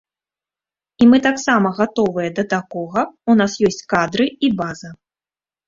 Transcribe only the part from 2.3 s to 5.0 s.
да такога, у нас ёсць кадры і база.